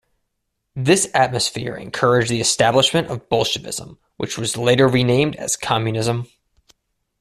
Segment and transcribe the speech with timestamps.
[0.75, 6.27] This atmosphere encouraged the establishment of Bolshevism, which was later renamed as communism.